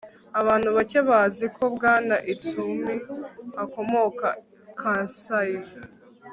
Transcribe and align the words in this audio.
Abantu 0.39 0.69
bake 0.75 0.99
bazi 1.09 1.45
ko 1.55 1.63
Bwana 1.75 2.15
Itsumi 2.33 2.95
akomoka 3.63 4.27
Kansai 4.79 5.55